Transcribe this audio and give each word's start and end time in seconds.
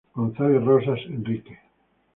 González 0.17 0.63
Rosas, 0.69 0.99
Enrique. 1.15 1.55